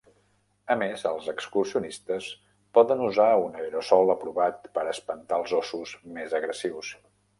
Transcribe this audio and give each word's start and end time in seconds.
A 0.75 0.75
més, 0.83 1.03
els 1.09 1.25
excursionistes 1.33 2.29
poden 2.77 3.03
usar 3.09 3.27
un 3.43 3.59
aerosol 3.59 4.15
aprovat 4.15 4.67
per 4.79 4.87
espantar 4.97 5.41
els 5.43 5.55
ossos 5.61 5.93
més 6.17 6.35
agressius. 6.41 6.91